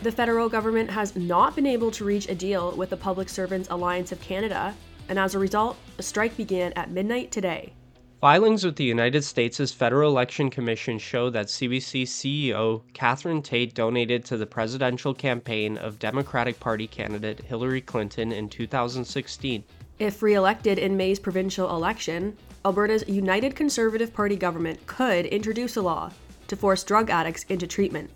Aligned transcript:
The 0.00 0.12
federal 0.12 0.48
government 0.48 0.90
has 0.90 1.16
not 1.16 1.56
been 1.56 1.66
able 1.66 1.90
to 1.90 2.04
reach 2.04 2.28
a 2.28 2.34
deal 2.34 2.70
with 2.76 2.90
the 2.90 2.96
Public 2.96 3.28
Service 3.28 3.66
Alliance 3.68 4.12
of 4.12 4.20
Canada, 4.20 4.72
and 5.08 5.18
as 5.18 5.34
a 5.34 5.40
result, 5.40 5.76
a 5.98 6.04
strike 6.04 6.36
began 6.36 6.72
at 6.74 6.92
midnight 6.92 7.32
today. 7.32 7.72
Filings 8.20 8.64
with 8.64 8.76
the 8.76 8.84
United 8.84 9.22
States' 9.22 9.72
Federal 9.72 10.12
Election 10.12 10.50
Commission 10.50 11.00
show 11.00 11.30
that 11.30 11.46
CBC 11.46 12.02
CEO 12.02 12.82
Catherine 12.92 13.42
Tait 13.42 13.74
donated 13.74 14.24
to 14.26 14.36
the 14.36 14.46
presidential 14.46 15.12
campaign 15.12 15.76
of 15.78 15.98
Democratic 15.98 16.60
Party 16.60 16.86
candidate 16.86 17.40
Hillary 17.40 17.80
Clinton 17.80 18.30
in 18.30 18.48
2016. 18.48 19.64
If 19.98 20.22
re 20.22 20.34
elected 20.34 20.78
in 20.78 20.96
May's 20.96 21.18
provincial 21.18 21.70
election, 21.70 22.36
Alberta's 22.64 23.02
United 23.08 23.56
Conservative 23.56 24.14
Party 24.14 24.36
government 24.36 24.86
could 24.86 25.26
introduce 25.26 25.76
a 25.76 25.82
law 25.82 26.12
to 26.46 26.54
force 26.54 26.84
drug 26.84 27.10
addicts 27.10 27.44
into 27.48 27.66
treatment. 27.66 28.10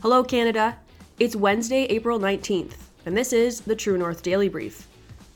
Hello, 0.00 0.24
Canada. 0.24 0.78
It's 1.20 1.34
Wednesday, 1.34 1.82
April 1.86 2.20
19th, 2.20 2.74
and 3.04 3.16
this 3.16 3.32
is 3.32 3.62
the 3.62 3.74
True 3.74 3.98
North 3.98 4.22
Daily 4.22 4.48
Brief. 4.48 4.86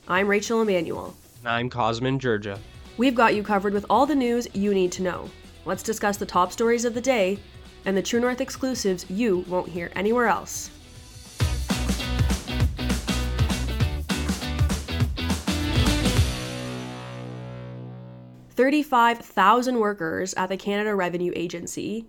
I'm 0.07 0.29
Rachel 0.29 0.61
Emmanuel. 0.61 1.13
I'm 1.43 1.69
Cosmin 1.69 2.19
Dzsurdzsa. 2.19 2.57
We've 2.95 3.13
got 3.13 3.35
you 3.35 3.43
covered 3.43 3.73
with 3.73 3.85
all 3.89 4.05
the 4.05 4.15
news 4.15 4.47
you 4.53 4.73
need 4.73 4.93
to 4.93 5.03
know. 5.03 5.29
Let's 5.65 5.83
discuss 5.83 6.15
the 6.15 6.25
top 6.25 6.53
stories 6.53 6.85
of 6.85 6.93
the 6.93 7.01
day 7.01 7.37
and 7.83 7.97
the 7.97 8.01
True 8.01 8.21
North 8.21 8.39
exclusives 8.39 9.11
you 9.11 9.43
won't 9.49 9.67
hear 9.67 9.91
anywhere 9.93 10.27
else. 10.27 10.71
Thirty-five 18.51 19.19
thousand 19.19 19.79
workers 19.79 20.33
at 20.35 20.47
the 20.47 20.55
Canada 20.55 20.95
Revenue 20.95 21.33
Agency 21.35 22.05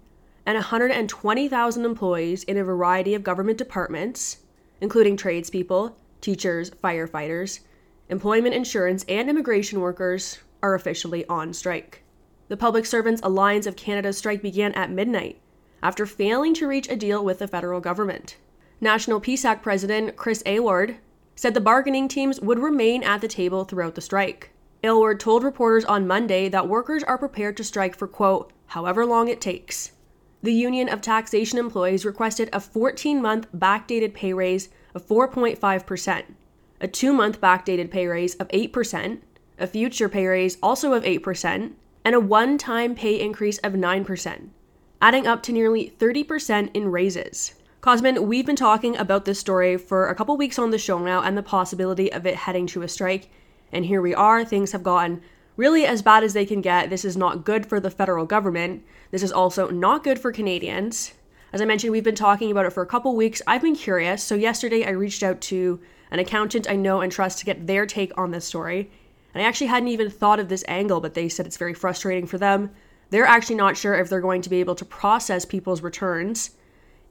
and 0.47 0.57
120,000 0.57 1.85
employees 1.85 2.45
in 2.45 2.57
a 2.57 2.65
variety 2.65 3.15
of 3.15 3.25
government 3.25 3.59
departments, 3.59 4.39
including 4.81 5.17
tradespeople, 5.17 5.97
teachers, 6.21 6.71
firefighters, 6.71 7.61
employment 8.09 8.55
insurance, 8.55 9.05
and 9.09 9.31
immigration 9.31 9.81
workers, 9.81 10.41
are 10.63 10.75
officially 10.75 11.27
on 11.27 11.53
strike. 11.53 12.03
The 12.49 12.57
Public 12.57 12.85
Service 12.85 13.21
Alliance 13.23 13.67
of 13.67 13.77
Canada's 13.77 14.19
strike 14.19 14.43
began 14.43 14.73
at 14.73 14.91
midnight 14.91 15.41
after 15.83 16.07
failing 16.07 16.55
to 16.55 16.67
reach 16.67 16.89
a 16.89 16.97
deal 16.97 17.25
with 17.25 17.39
the 17.39 17.49
federal 17.49 17.81
government. 17.81 18.37
National 18.81 19.21
PSAC 19.21 19.63
President 19.63 20.17
Chris 20.17 20.43
Aylward 20.45 20.97
said 21.37 21.55
the 21.55 21.61
bargaining 21.61 22.07
teams 22.07 22.41
would 22.41 22.59
remain 22.59 23.03
at 23.03 23.21
the 23.21 23.29
table 23.29 23.65
throughout 23.65 23.95
the 23.95 24.01
strike. 24.01 24.51
Aylward 24.83 25.19
told 25.19 25.43
reporters 25.43 25.85
on 25.87 26.07
Monday 26.07 26.49
that 26.51 26.69
workers 26.69 27.03
are 27.03 27.17
prepared 27.17 27.57
to 27.57 27.65
strike 27.65 27.97
for, 27.97 28.07
quote, 28.07 28.53
however 28.67 29.07
long 29.07 29.29
it 29.29 29.41
takes 29.41 29.93
the 30.45 30.53
Union 30.53 30.91
of 30.91 31.01
Taxation 31.01 31.59
Employees 31.59 32.05
requested 32.05 32.51
a 32.53 32.61
14 32.61 33.23
month 33.23 33.47
backdated 33.57 34.13
pay 34.13 34.35
raise 34.35 34.69
of 34.95 35.07
4.5%, 35.07 36.25
a 36.83 36.89
two 36.89 37.15
month 37.15 37.41
backdated 37.41 37.91
pay 37.91 38.07
raise 38.07 38.35
of 38.35 38.49
8%, 38.49 39.21
a 39.59 39.67
future 39.67 40.07
pay 40.11 40.27
raise 40.27 40.59
also 40.63 40.93
of 40.93 41.03
8%, 41.03 41.73
and 42.05 42.15
a 42.15 42.21
one 42.21 42.59
time 42.59 42.95
pay 42.95 43.19
increase 43.19 43.57
of 43.59 43.73
9%, 43.73 44.49
adding 45.01 45.27
up 45.27 45.43
to 45.45 45.53
nearly 45.53 45.95
30% 45.99 46.71
in 46.75 46.91
raises. 46.91 47.55
Cosmin, 47.81 48.27
we've 48.27 48.45
been 48.45 48.55
talking 48.55 48.99
about 48.99 49.25
this 49.25 49.41
story 49.41 49.79
for 49.79 50.09
a 50.09 50.15
couple 50.15 50.37
weeks 50.37 50.59
on 50.59 50.71
the 50.71 50.77
show 50.77 50.99
now 50.99 51.23
and 51.23 51.39
the 51.39 51.43
possibility 51.43 52.13
of 52.13 52.27
it 52.27 52.35
heading 52.35 52.67
to 52.67 52.83
a 52.83 52.89
strike. 52.89 53.31
And 53.73 53.87
here 53.87 54.03
we 54.03 54.15
are, 54.15 54.45
things 54.45 54.73
have 54.73 54.83
gotten 54.83 55.23
really 55.57 55.87
as 55.87 56.03
bad 56.03 56.25
as 56.25 56.33
they 56.33 56.47
can 56.47 56.61
get. 56.61 56.91
This 56.91 57.05
is 57.05 57.17
not 57.17 57.45
good 57.45 57.67
for 57.67 57.81
the 57.81 57.91
federal 57.91 58.27
government. 58.27 58.85
This 59.11 59.23
is 59.23 59.33
also 59.33 59.71
not 59.71 60.05
good 60.05 60.19
for 60.19 60.33
Canadians. 60.33 61.13
As 61.53 61.61
I 61.61 61.65
mentioned, 61.65 61.93
we've 61.93 62.03
been 62.03 62.15
talking 62.15 62.51
about 62.51 62.67
it 62.67 62.73
for 62.73 62.83
a 62.83 62.87
couple 62.87 63.15
weeks. 63.15 63.41
I've 63.47 63.63
been 63.63 63.77
curious. 63.77 64.23
So, 64.23 64.35
yesterday 64.35 64.85
I 64.85 64.91
reached 64.91 65.23
out 65.23 65.41
to 65.43 65.81
an 66.11 66.19
accountant 66.19 66.69
I 66.69 66.77
know 66.77 67.01
and 67.01 67.13
trust 67.13 67.39
to 67.39 67.45
get 67.45 67.67
their 67.67 67.87
take 67.87 68.17
on 68.19 68.33
this 68.33 68.45
story. 68.45 68.91
And 69.33 69.43
I 69.43 69.47
actually 69.47 69.69
hadn't 69.69 69.89
even 69.89 70.11
thought 70.11 70.41
of 70.41 70.49
this 70.49 70.65
angle, 70.69 71.01
but 71.01 71.15
they 71.15 71.29
said 71.29 71.47
it's 71.47 71.57
very 71.57 71.75
frustrating 71.75 72.27
for 72.27 72.39
them. 72.39 72.71
They're 73.11 73.25
actually 73.25 73.57
not 73.57 73.77
sure 73.77 73.95
if 73.95 74.09
they're 74.09 74.21
going 74.21 74.43
to 74.43 74.51
be 74.51 74.61
able 74.61 74.75
to 74.77 74.85
process 74.85 75.45
people's 75.45 75.83
returns. 75.83 76.51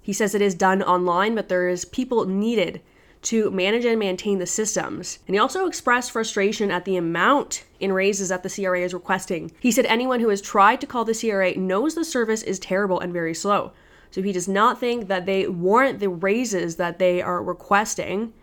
He 0.02 0.14
says 0.14 0.36
it 0.36 0.42
is 0.42 0.56
done 0.56 0.84
online, 0.84 1.36
but 1.36 1.48
there 1.48 1.70
is 1.70 1.86
people 1.86 2.26
needed 2.26 2.82
to 3.24 3.50
manage 3.52 3.86
and 3.86 4.00
maintain 4.00 4.40
the 4.40 4.46
systems. 4.46 5.20
And 5.28 5.36
he 5.36 5.40
also 5.40 5.66
expressed 5.66 6.12
frustration 6.12 6.72
at 6.72 6.86
the 6.86 6.98
amount 6.98 7.64
in 7.80 7.94
raises 7.94 8.30
that 8.30 8.44
the 8.44 8.50
CRA 8.50 8.82
is 8.82 8.94
requesting. 8.94 9.52
He 9.60 9.72
said 9.72 9.86
anyone 9.86 10.20
who 10.20 10.30
has 10.30 10.42
tried 10.42 10.82
to 10.82 10.88
call 10.88 11.06
the 11.06 11.14
CRA 11.14 11.56
knows 11.56 11.96
the 11.96 12.06
service 12.06 12.44
is 12.44 12.60
terrible 12.60 13.00
and 13.00 13.14
very 13.14 13.34
slow. 13.34 13.72
So 14.12 14.22
he 14.22 14.32
does 14.32 14.48
not 14.48 14.80
think 14.80 15.08
that 15.08 15.26
they 15.26 15.48
warrant 15.48 16.00
the 16.00 16.10
raises 16.10 16.76
that 16.76 17.00
they 17.00 17.22
are 17.22 17.42
requesting. 17.42 18.34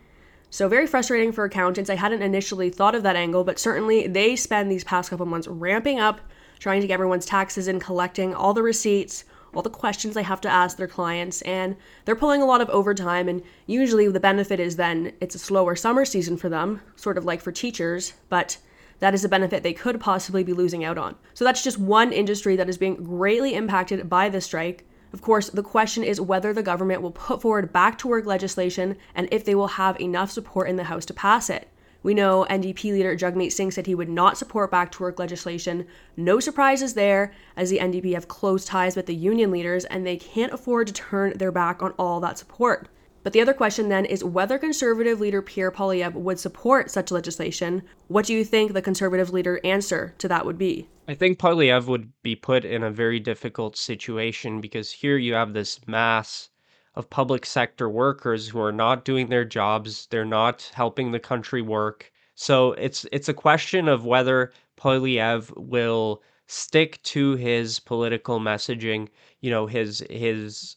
So 0.49 0.67
very 0.67 0.85
frustrating 0.85 1.31
for 1.31 1.45
accountants. 1.45 1.89
I 1.89 1.95
hadn't 1.95 2.21
initially 2.21 2.69
thought 2.69 2.93
of 2.93 3.03
that 3.03 3.15
angle, 3.15 3.45
but 3.45 3.57
certainly 3.57 4.05
they 4.05 4.35
spend 4.35 4.69
these 4.69 4.83
past 4.83 5.09
couple 5.09 5.25
months 5.25 5.47
ramping 5.47 5.99
up, 5.99 6.19
trying 6.59 6.81
to 6.81 6.87
get 6.87 6.95
everyone's 6.95 7.25
taxes 7.25 7.69
in, 7.69 7.79
collecting 7.79 8.35
all 8.35 8.53
the 8.53 8.61
receipts, 8.61 9.23
all 9.53 9.61
the 9.61 9.69
questions 9.69 10.13
they 10.13 10.23
have 10.23 10.41
to 10.41 10.49
ask 10.49 10.77
their 10.77 10.87
clients, 10.87 11.41
and 11.43 11.75
they're 12.05 12.15
pulling 12.15 12.41
a 12.41 12.45
lot 12.45 12.61
of 12.61 12.69
overtime. 12.69 13.27
And 13.27 13.43
usually, 13.65 14.07
the 14.07 14.19
benefit 14.19 14.59
is 14.59 14.75
then 14.75 15.13
it's 15.19 15.35
a 15.35 15.39
slower 15.39 15.75
summer 15.75 16.05
season 16.05 16.37
for 16.37 16.49
them, 16.49 16.81
sort 16.95 17.17
of 17.17 17.25
like 17.25 17.41
for 17.41 17.51
teachers, 17.51 18.13
but 18.29 18.57
that 18.99 19.13
is 19.13 19.25
a 19.25 19.29
benefit 19.29 19.63
they 19.63 19.73
could 19.73 19.99
possibly 19.99 20.43
be 20.43 20.53
losing 20.53 20.83
out 20.83 20.97
on. 20.97 21.15
So, 21.33 21.43
that's 21.45 21.63
just 21.63 21.77
one 21.77 22.13
industry 22.13 22.55
that 22.55 22.69
is 22.69 22.77
being 22.77 22.95
greatly 22.95 23.55
impacted 23.55 24.09
by 24.09 24.29
the 24.29 24.41
strike. 24.41 24.85
Of 25.13 25.21
course, 25.21 25.49
the 25.49 25.63
question 25.63 26.03
is 26.03 26.21
whether 26.21 26.53
the 26.53 26.63
government 26.63 27.01
will 27.01 27.11
put 27.11 27.41
forward 27.41 27.73
back 27.73 27.97
to 27.99 28.07
work 28.07 28.25
legislation 28.25 28.95
and 29.13 29.27
if 29.31 29.43
they 29.43 29.55
will 29.55 29.67
have 29.67 29.99
enough 29.99 30.31
support 30.31 30.69
in 30.69 30.77
the 30.77 30.85
House 30.85 31.05
to 31.07 31.13
pass 31.13 31.49
it. 31.49 31.67
We 32.03 32.13
know 32.15 32.47
NDP 32.49 32.93
leader 32.93 33.15
Jagmeet 33.15 33.51
Singh 33.51 33.71
said 33.71 33.85
he 33.85 33.93
would 33.93 34.09
not 34.09 34.37
support 34.37 34.71
back 34.71 34.91
to 34.93 35.03
work 35.03 35.19
legislation. 35.19 35.85
No 36.17 36.39
surprises 36.39 36.95
there, 36.95 37.31
as 37.55 37.69
the 37.69 37.77
NDP 37.77 38.13
have 38.13 38.27
close 38.27 38.65
ties 38.65 38.95
with 38.95 39.05
the 39.05 39.15
union 39.15 39.51
leaders 39.51 39.85
and 39.85 40.05
they 40.05 40.17
can't 40.17 40.53
afford 40.53 40.87
to 40.87 40.93
turn 40.93 41.37
their 41.37 41.51
back 41.51 41.83
on 41.83 41.91
all 41.99 42.19
that 42.21 42.39
support. 42.39 42.89
But 43.23 43.33
the 43.33 43.41
other 43.41 43.53
question 43.53 43.89
then 43.89 44.05
is 44.05 44.23
whether 44.23 44.57
Conservative 44.57 45.19
leader 45.19 45.43
Pierre 45.43 45.71
Poilievre 45.71 46.15
would 46.15 46.39
support 46.39 46.89
such 46.89 47.11
legislation. 47.11 47.83
What 48.07 48.25
do 48.25 48.33
you 48.33 48.43
think 48.43 48.73
the 48.73 48.81
Conservative 48.81 49.31
leader 49.31 49.61
answer 49.63 50.15
to 50.17 50.27
that 50.27 50.45
would 50.45 50.57
be? 50.57 50.89
I 51.07 51.13
think 51.13 51.37
Poilievre 51.37 51.87
would 51.87 52.11
be 52.23 52.35
put 52.35 52.65
in 52.65 52.83
a 52.83 52.89
very 52.89 53.19
difficult 53.19 53.77
situation 53.77 54.59
because 54.59 54.91
here 54.91 55.17
you 55.17 55.33
have 55.33 55.53
this 55.53 55.79
mass 55.87 56.49
of 56.95 57.09
public 57.09 57.45
sector 57.45 57.89
workers 57.89 58.49
who 58.49 58.59
are 58.59 58.71
not 58.71 59.05
doing 59.05 59.29
their 59.29 59.45
jobs, 59.45 60.07
they're 60.07 60.25
not 60.25 60.71
helping 60.73 61.11
the 61.11 61.19
country 61.19 61.61
work. 61.61 62.11
So 62.35 62.73
it's 62.73 63.05
it's 63.11 63.29
a 63.29 63.33
question 63.33 63.87
of 63.87 64.05
whether 64.05 64.51
Poilievre 64.77 65.53
will 65.57 66.21
stick 66.47 67.01
to 67.03 67.35
his 67.35 67.79
political 67.79 68.39
messaging, 68.39 69.09
you 69.41 69.49
know, 69.49 69.67
his 69.67 70.03
his 70.09 70.75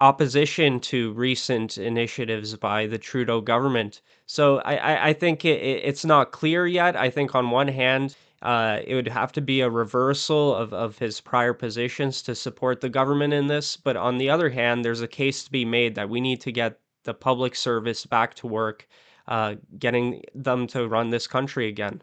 opposition 0.00 0.78
to 0.78 1.12
recent 1.12 1.76
initiatives 1.76 2.56
by 2.56 2.86
the 2.86 2.98
Trudeau 2.98 3.40
government. 3.40 4.00
So 4.26 4.58
I, 4.58 4.76
I, 4.76 5.08
I 5.08 5.12
think 5.12 5.44
it, 5.44 5.60
it's 5.60 6.04
not 6.04 6.30
clear 6.30 6.66
yet. 6.66 6.94
I 6.96 7.10
think 7.10 7.34
on 7.34 7.50
one 7.50 7.68
hand, 7.68 8.14
uh, 8.42 8.80
it 8.86 8.94
would 8.94 9.08
have 9.08 9.32
to 9.32 9.40
be 9.40 9.60
a 9.60 9.70
reversal 9.70 10.54
of, 10.54 10.72
of 10.72 10.98
his 10.98 11.20
prior 11.20 11.52
positions 11.52 12.22
to 12.22 12.34
support 12.34 12.80
the 12.80 12.88
government 12.88 13.34
in 13.34 13.48
this. 13.48 13.76
But 13.76 13.96
on 13.96 14.18
the 14.18 14.30
other 14.30 14.48
hand, 14.50 14.84
there's 14.84 15.00
a 15.00 15.08
case 15.08 15.44
to 15.44 15.50
be 15.50 15.64
made 15.64 15.94
that 15.96 16.08
we 16.08 16.20
need 16.20 16.40
to 16.42 16.52
get 16.52 16.78
the 17.04 17.14
public 17.14 17.56
service 17.56 18.06
back 18.06 18.34
to 18.34 18.46
work, 18.46 18.86
uh, 19.26 19.56
getting 19.78 20.22
them 20.34 20.66
to 20.68 20.86
run 20.86 21.10
this 21.10 21.26
country 21.26 21.68
again. 21.68 22.00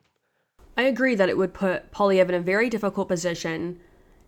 I 0.77 0.83
agree 0.83 1.15
that 1.15 1.29
it 1.29 1.37
would 1.37 1.53
put 1.53 1.91
Poilievre 1.91 2.29
in 2.29 2.35
a 2.35 2.41
very 2.41 2.69
difficult 2.69 3.07
position. 3.07 3.79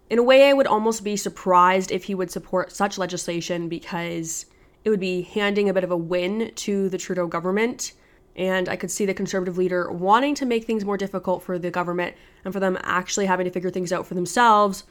In 0.09 0.18
a 0.18 0.24
way, 0.24 0.50
I 0.50 0.54
would 0.54 0.68
almost 0.68 1.04
be 1.04 1.18
surprised 1.18 1.92
if 1.92 2.06
he 2.06 2.15
would 2.15 2.31
support 2.31 2.71
such 2.71 2.98
legislation 2.98 3.68
because 3.68 4.45
it 4.86 4.89
would 4.89 5.01
be 5.01 5.24
handing 5.24 5.68
a 5.68 5.74
bit 5.74 5.83
of 5.83 5.92
a 5.92 5.98
win 5.98 6.54
to 6.56 6.88
the 6.88 6.98
Trudeau 6.98 7.27
government 7.27 7.92
and 8.38 8.69
I 8.69 8.75
could 8.75 8.92
see 8.92 9.06
the 9.06 9.13
conservative 9.13 9.57
leader 9.57 9.92
wanting 9.92 10.36
to 10.36 10.45
make 10.45 10.66
things 10.66 10.86
more 10.86 10.98
difficult 10.98 11.42
for 11.42 11.57
the 11.57 11.72
government 11.72 12.16
and 12.45 12.54
for 12.54 12.60
them 12.60 12.78
actually 12.84 13.25
having 13.25 13.45
to 13.45 13.51
figure 13.51 13.72
things 13.72 13.92
out 13.92 14.06
for 14.06 14.13
themselves. 14.13 14.84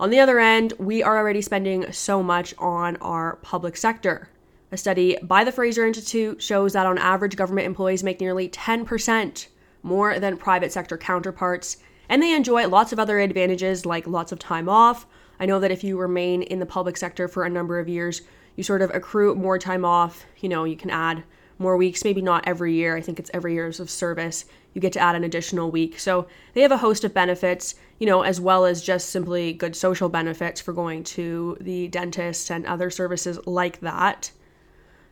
On 0.00 0.10
the 0.10 0.18
other 0.18 0.38
end, 0.38 0.72
we 0.78 1.02
are 1.02 1.16
already 1.16 1.42
spending 1.42 1.92
so 1.92 2.22
much 2.22 2.54
on 2.58 2.96
our 2.96 3.36
public 3.36 3.76
sector. 3.76 4.28
A 4.72 4.76
study 4.76 5.16
by 5.22 5.44
the 5.44 5.52
Fraser 5.52 5.86
Institute 5.86 6.42
shows 6.42 6.72
that 6.72 6.86
on 6.86 6.98
average, 6.98 7.36
government 7.36 7.66
employees 7.66 8.02
make 8.02 8.20
nearly 8.20 8.48
10% 8.48 9.46
more 9.82 10.18
than 10.18 10.36
private 10.36 10.72
sector 10.72 10.98
counterparts, 10.98 11.76
and 12.08 12.22
they 12.22 12.34
enjoy 12.34 12.66
lots 12.66 12.92
of 12.92 12.98
other 12.98 13.20
advantages 13.20 13.86
like 13.86 14.06
lots 14.06 14.32
of 14.32 14.38
time 14.38 14.68
off. 14.68 15.06
I 15.38 15.46
know 15.46 15.60
that 15.60 15.70
if 15.70 15.84
you 15.84 15.98
remain 15.98 16.42
in 16.42 16.58
the 16.58 16.66
public 16.66 16.96
sector 16.96 17.28
for 17.28 17.44
a 17.44 17.50
number 17.50 17.78
of 17.78 17.88
years, 17.88 18.22
you 18.56 18.64
sort 18.64 18.82
of 18.82 18.90
accrue 18.94 19.34
more 19.34 19.58
time 19.58 19.84
off. 19.84 20.26
You 20.38 20.48
know, 20.48 20.64
you 20.64 20.76
can 20.76 20.90
add 20.90 21.22
more 21.58 21.76
weeks, 21.76 22.04
maybe 22.04 22.22
not 22.22 22.46
every 22.46 22.74
year. 22.74 22.96
I 22.96 23.00
think 23.00 23.18
it's 23.18 23.30
every 23.32 23.54
years 23.54 23.80
of 23.80 23.90
service. 23.90 24.44
You 24.74 24.80
get 24.80 24.92
to 24.92 25.00
add 25.00 25.16
an 25.16 25.24
additional 25.24 25.70
week. 25.70 25.98
So 25.98 26.26
they 26.52 26.60
have 26.62 26.72
a 26.72 26.76
host 26.76 27.04
of 27.04 27.14
benefits, 27.14 27.74
you 27.98 28.06
know, 28.06 28.22
as 28.22 28.40
well 28.40 28.66
as 28.66 28.82
just 28.82 29.10
simply 29.10 29.52
good 29.52 29.74
social 29.74 30.08
benefits 30.08 30.60
for 30.60 30.72
going 30.72 31.02
to 31.04 31.56
the 31.60 31.88
dentist 31.88 32.50
and 32.50 32.66
other 32.66 32.90
services 32.90 33.38
like 33.46 33.80
that. 33.80 34.30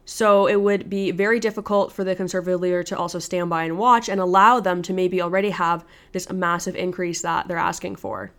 So 0.06 0.46
it 0.46 0.61
would 0.61 0.91
be 0.91 1.12
very 1.12 1.41
difficult 1.41 1.91
for 1.91 2.05
the 2.05 2.14
conservative 2.14 2.61
leader 2.61 2.82
to 2.82 2.99
also 2.99 3.19
stand 3.19 3.49
by 3.49 3.64
and 3.64 3.79
watch 3.79 4.11
and 4.11 4.20
allow 4.20 4.61
them 4.61 4.82
to 4.82 4.93
maybe 4.93 5.23
already 5.23 5.49
have 5.50 5.85
this 6.12 6.31
massive 6.31 6.76
increase 6.76 7.23
that 7.23 7.49
they're 7.49 7.56
asking 7.56 7.96
for. 7.96 8.31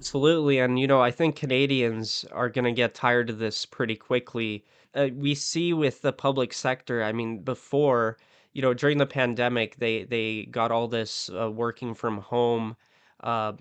Absolutely. 0.00 0.58
And, 0.58 0.78
you 0.78 0.88
know, 0.88 1.00
I 1.00 1.12
think 1.12 1.36
Canadians 1.36 2.24
are 2.32 2.48
going 2.48 2.64
to 2.64 2.72
get 2.72 2.94
tired 2.94 3.30
of 3.30 3.38
this 3.38 3.64
pretty 3.64 3.94
quickly. 3.94 4.64
Uh, 4.94 5.08
we 5.14 5.34
see 5.34 5.72
with 5.72 6.00
the 6.02 6.12
public 6.12 6.52
sector, 6.52 7.02
I 7.02 7.12
mean, 7.12 7.42
before, 7.42 8.18
you 8.52 8.62
know, 8.62 8.74
during 8.74 8.98
the 8.98 9.06
pandemic, 9.06 9.76
they, 9.76 10.04
they 10.04 10.44
got 10.44 10.70
all 10.70 10.88
this 10.88 11.30
uh, 11.30 11.50
working 11.50 11.94
from 11.94 12.18
home 12.18 12.76
uh, 13.22 13.52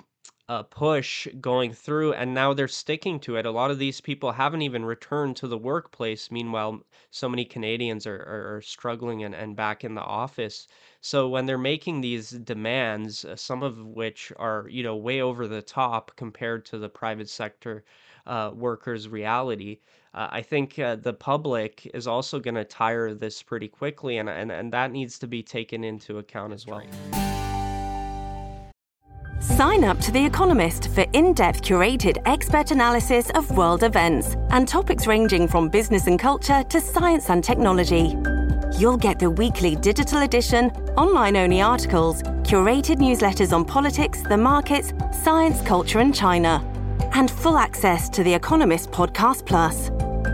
uh, 0.50 0.64
push 0.64 1.28
going 1.40 1.72
through, 1.72 2.14
and 2.14 2.34
now 2.34 2.54
they're 2.54 2.68
sticking 2.68 3.20
to 3.22 3.38
it. 3.38 3.46
A 3.46 3.52
lot 3.52 3.72
of 3.72 3.80
these 3.80 4.02
people 4.02 4.34
haven't 4.34 4.62
even 4.62 4.84
returned 4.84 5.38
to 5.38 5.48
the 5.48 5.58
workplace. 5.58 6.30
Meanwhile, 6.30 6.84
so 7.12 7.30
many 7.30 7.46
Canadians 7.46 8.06
are, 8.06 8.18
are, 8.18 8.58
are 8.58 8.62
struggling 8.62 9.24
and, 9.24 9.34
and 9.34 9.56
back 9.56 9.84
in 9.84 9.96
the 9.96 10.02
office. 10.02 10.68
So 11.00 11.30
when 11.30 11.46
they're 11.46 11.58
making 11.58 12.02
these 12.02 12.32
demands, 12.32 13.24
uh, 13.24 13.36
some 13.38 13.64
of 13.64 13.80
which 13.80 14.34
are 14.36 14.68
you 14.70 14.84
know 14.84 14.96
way 14.98 15.22
over 15.22 15.48
the 15.48 15.62
top 15.62 16.12
compared 16.18 16.66
to 16.66 16.78
the 16.78 16.90
private 16.90 17.30
sector 17.30 17.86
uh, 18.28 18.52
workers' 18.54 19.08
reality, 19.08 19.80
uh, 20.14 20.28
I 20.32 20.42
think 20.42 20.78
uh, 20.78 20.96
the 20.96 21.14
public 21.14 21.90
is 21.94 22.08
also 22.08 22.40
going 22.40 22.56
to 22.56 22.64
tire 22.64 23.08
of 23.08 23.20
this 23.20 23.42
pretty 23.42 23.68
quickly, 23.68 24.18
and, 24.18 24.30
and 24.30 24.52
and 24.52 24.72
that 24.72 24.92
needs 24.92 25.18
to 25.20 25.28
be 25.28 25.42
taken 25.42 25.84
into 25.84 26.20
account 26.20 26.54
as 26.54 26.68
well. 26.68 26.84
Sign 29.40 29.84
up 29.84 30.00
to 30.00 30.12
The 30.12 30.24
Economist 30.24 30.90
for 30.96 31.06
in 31.14 31.34
depth 31.34 31.64
curated 31.64 32.22
expert 32.26 32.72
analysis 32.72 33.30
of 33.32 33.52
world 33.58 33.84
events 33.84 34.36
and 34.52 34.68
topics 34.68 35.06
ranging 35.06 35.48
from 35.48 35.68
business 35.68 36.08
and 36.08 36.18
culture 36.18 36.64
to 36.64 36.80
science 36.80 37.30
and 37.30 37.44
technology. 37.44 38.16
You'll 38.80 38.98
get 38.98 39.20
the 39.20 39.30
weekly 39.30 39.76
digital 39.76 40.22
edition, 40.22 40.70
online 40.98 41.36
only 41.36 41.62
articles, 41.62 42.24
curated 42.44 42.98
newsletters 42.98 43.52
on 43.52 43.66
politics, 43.66 44.22
the 44.22 44.38
markets, 44.38 44.94
science, 45.24 45.62
culture, 45.62 46.00
and 46.00 46.16
China, 46.16 46.64
and 47.14 47.30
full 47.30 47.58
access 47.58 48.10
to 48.10 48.24
The 48.24 48.34
Economist 48.34 48.92
Podcast 48.92 49.46
Plus. 49.46 49.92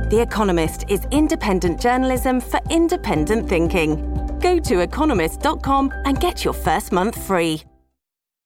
The 0.09 0.21
Economist 0.21 0.85
is 0.89 1.05
independent 1.11 1.79
journalism 1.79 2.41
for 2.41 2.59
independent 2.69 3.47
thinking. 3.47 4.39
Go 4.39 4.59
to 4.59 4.79
economist.com 4.79 5.93
and 6.05 6.19
get 6.19 6.43
your 6.43 6.53
first 6.53 6.91
month 6.91 7.21
free 7.27 7.61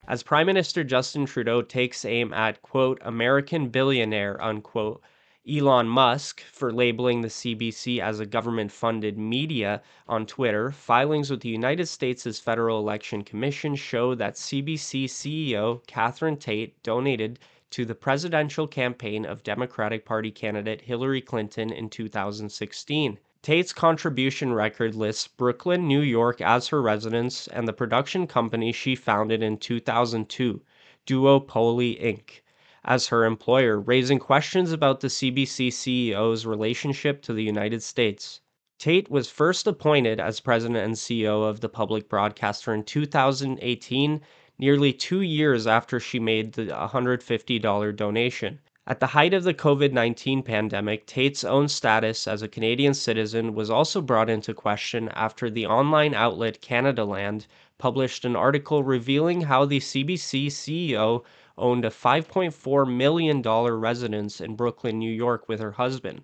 as 0.08 0.22
Prime 0.22 0.46
Minister 0.46 0.84
Justin 0.84 1.26
Trudeau 1.26 1.62
takes 1.62 2.04
aim 2.04 2.34
at, 2.34 2.62
quote, 2.62 3.00
American 3.04 3.70
billionaire, 3.70 4.42
unquote, 4.44 5.02
Elon 5.50 5.88
Musk 5.88 6.42
for 6.42 6.74
labeling 6.74 7.22
the 7.22 7.30
CBC 7.30 8.00
as 8.00 8.20
a 8.20 8.26
government 8.26 8.72
funded 8.72 9.18
media 9.18 9.82
on 10.08 10.26
Twitter, 10.26 10.72
filings 10.72 11.30
with 11.30 11.40
the 11.42 11.50
United 11.50 11.86
States' 11.86 12.40
Federal 12.40 12.80
Election 12.80 13.24
Commission 13.24 13.76
show 13.76 14.14
that 14.16 14.36
CBC 14.36 15.06
CEO 15.06 15.86
Catherine 15.88 16.38
Tait 16.38 16.82
donated 16.84 17.40
to 17.74 17.86
the 17.86 17.96
presidential 17.96 18.68
campaign 18.68 19.26
of 19.26 19.42
Democratic 19.42 20.06
Party 20.06 20.30
candidate 20.30 20.82
Hillary 20.82 21.22
Clinton 21.22 21.72
in 21.72 21.90
2016. 21.90 23.18
Tait's 23.42 23.74
contribution 23.74 24.54
record 24.54 24.94
lists 24.94 25.28
Brooklyn, 25.28 25.88
New 25.88 26.02
York 26.02 26.40
as 26.40 26.68
her 26.68 26.84
residence 26.84 27.48
and 27.48 27.68
the 27.68 27.74
production 27.74 28.28
company 28.28 28.72
she 28.72 28.96
founded 28.96 29.42
in 29.42 29.58
2002, 29.58 30.62
Duopoly 31.08 32.00
Inc., 32.00 32.42
as 32.86 33.08
her 33.08 33.26
employer, 33.26 33.80
raising 33.80 34.20
questions 34.20 34.72
about 34.72 35.00
the 35.00 35.08
CBC 35.08 35.70
CEO's 35.70 36.46
relationship 36.46 37.24
to 37.24 37.34
the 37.34 37.44
United 37.44 37.82
States. 37.82 38.40
Tait 38.78 39.10
was 39.10 39.32
first 39.32 39.66
appointed 39.66 40.20
as 40.20 40.40
president 40.40 40.86
and 40.86 40.94
CEO 40.94 41.50
of 41.50 41.62
the 41.62 41.70
public 41.70 42.08
broadcaster 42.08 42.72
in 42.72 42.84
2018, 42.84 44.22
nearly 44.64 44.94
two 44.94 45.20
years 45.20 45.68
after 45.68 46.00
she 46.00 46.18
made 46.18 46.54
the 46.54 46.68
$150 46.68 47.96
donation. 47.98 48.58
At 48.88 49.02
the 49.02 49.08
height 49.08 49.34
of 49.34 49.44
the 49.44 49.54
COVID 49.54 49.92
19 49.92 50.42
pandemic, 50.42 51.06
Tait's 51.06 51.44
own 51.44 51.68
status 51.68 52.30
as 52.30 52.42
a 52.42 52.48
Canadian 52.48 52.94
citizen 52.94 53.56
was 53.56 53.70
also 53.70 54.00
brought 54.00 54.30
into 54.30 54.54
question 54.54 55.10
after 55.10 55.50
the 55.50 55.66
online 55.66 56.14
outlet 56.14 56.62
Canadaland 56.62 57.46
published 57.78 58.24
an 58.24 58.38
article 58.38 58.86
revealing 58.86 59.42
how 59.42 59.66
the 59.66 59.82
CBC 59.82 60.48
CEO 60.48 61.26
owned 61.58 61.84
a 61.84 61.90
$5.4 61.90 62.90
million 62.90 63.42
residence 63.42 64.40
in 64.40 64.56
Brooklyn, 64.56 64.98
New 64.98 65.12
York, 65.12 65.50
with 65.50 65.60
her 65.60 65.74
husband. 65.74 66.24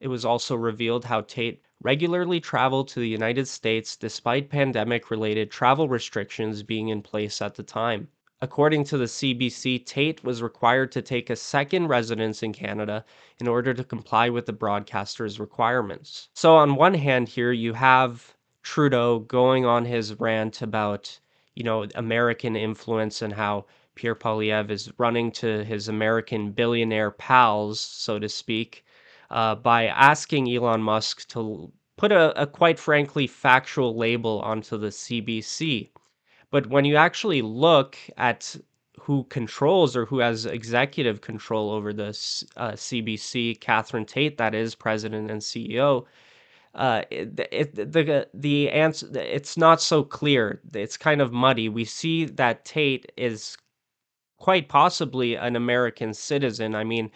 It 0.00 0.08
was 0.08 0.24
also 0.24 0.56
revealed 0.56 1.04
how 1.04 1.20
Tait 1.20 1.62
regularly 1.82 2.40
traveled 2.40 2.88
to 2.88 3.00
the 3.00 3.08
United 3.08 3.46
States 3.46 3.96
despite 3.96 4.48
pandemic 4.48 5.10
related 5.10 5.50
travel 5.50 5.88
restrictions 5.88 6.62
being 6.62 6.88
in 6.88 7.02
place 7.02 7.42
at 7.42 7.54
the 7.54 7.62
time. 7.62 8.08
According 8.40 8.84
to 8.84 8.96
the 8.96 9.04
CBC, 9.04 9.84
Tait 9.84 10.24
was 10.24 10.40
required 10.40 10.90
to 10.92 11.02
take 11.02 11.28
a 11.28 11.36
second 11.36 11.88
residence 11.88 12.42
in 12.42 12.54
Canada 12.54 13.04
in 13.38 13.46
order 13.46 13.74
to 13.74 13.84
comply 13.84 14.30
with 14.30 14.46
the 14.46 14.54
broadcaster's 14.54 15.38
requirements. 15.38 16.30
So, 16.32 16.56
on 16.56 16.76
one 16.76 16.94
hand, 16.94 17.28
here 17.28 17.52
you 17.52 17.74
have 17.74 18.34
Trudeau 18.62 19.18
going 19.18 19.66
on 19.66 19.84
his 19.84 20.18
rant 20.18 20.62
about, 20.62 21.20
you 21.54 21.62
know, 21.62 21.86
American 21.94 22.56
influence 22.56 23.20
and 23.20 23.34
how 23.34 23.66
Pierre 23.94 24.14
Poilievre 24.14 24.70
is 24.70 24.90
running 24.96 25.30
to 25.32 25.62
his 25.64 25.88
American 25.88 26.52
billionaire 26.52 27.10
pals, 27.10 27.78
so 27.78 28.18
to 28.18 28.30
speak, 28.30 28.82
uh, 29.30 29.54
by 29.54 29.86
asking 29.86 30.52
Elon 30.52 30.82
Musk 30.82 31.28
to 31.28 31.72
put 31.96 32.12
a, 32.12 32.40
a 32.40 32.46
quite 32.46 32.78
frankly 32.78 33.26
factual 33.26 33.96
label 33.96 34.40
onto 34.40 34.76
the 34.78 34.88
CBC. 34.88 35.90
But 36.50 36.66
when 36.66 36.84
you 36.84 36.96
actually 36.96 37.42
look 37.42 37.96
at 38.16 38.56
who 38.98 39.24
controls 39.24 39.96
or 39.96 40.04
who 40.06 40.18
has 40.18 40.46
executive 40.46 41.20
control 41.20 41.70
over 41.70 41.92
the 41.92 42.08
uh, 42.56 42.72
CBC, 42.72 43.60
Catherine 43.60 44.04
Tait, 44.04 44.36
that 44.38 44.54
is 44.54 44.74
president 44.74 45.30
and 45.30 45.40
CEO, 45.40 46.04
uh, 46.74 47.02
it, 47.10 47.48
it, 47.50 47.74
the 47.74 48.28
the 48.32 48.70
answer 48.70 49.08
it's 49.14 49.56
not 49.56 49.80
so 49.80 50.04
clear. 50.04 50.60
It's 50.72 50.96
kind 50.96 51.20
of 51.20 51.32
muddy. 51.32 51.68
We 51.68 51.84
see 51.84 52.26
that 52.26 52.64
Tait 52.64 53.10
is 53.16 53.56
quite 54.38 54.68
possibly 54.68 55.34
an 55.34 55.56
American 55.56 56.14
citizen. 56.14 56.74
I 56.74 56.84
mean, 56.84 57.10